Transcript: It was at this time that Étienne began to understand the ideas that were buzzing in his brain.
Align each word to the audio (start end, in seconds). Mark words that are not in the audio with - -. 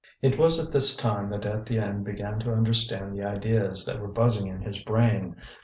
It 0.19 0.35
was 0.39 0.57
at 0.57 0.73
this 0.73 0.95
time 0.97 1.29
that 1.29 1.43
Étienne 1.43 2.03
began 2.03 2.39
to 2.39 2.51
understand 2.53 3.13
the 3.13 3.23
ideas 3.23 3.85
that 3.85 4.01
were 4.01 4.07
buzzing 4.07 4.47
in 4.47 4.61
his 4.61 4.79
brain. 4.79 5.35